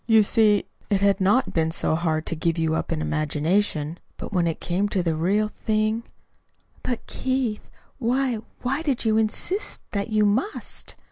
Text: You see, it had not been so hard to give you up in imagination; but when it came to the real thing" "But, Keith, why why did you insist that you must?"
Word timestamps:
You 0.07 0.23
see, 0.23 0.65
it 0.89 1.01
had 1.01 1.21
not 1.21 1.53
been 1.53 1.69
so 1.69 1.93
hard 1.93 2.25
to 2.25 2.35
give 2.35 2.57
you 2.57 2.73
up 2.73 2.91
in 2.91 3.03
imagination; 3.03 3.99
but 4.17 4.33
when 4.33 4.47
it 4.47 4.59
came 4.59 4.89
to 4.89 5.03
the 5.03 5.13
real 5.15 5.47
thing" 5.47 6.01
"But, 6.81 7.05
Keith, 7.05 7.69
why 7.99 8.37
why 8.63 8.81
did 8.81 9.05
you 9.05 9.17
insist 9.19 9.81
that 9.91 10.09
you 10.09 10.25
must?" 10.25 10.95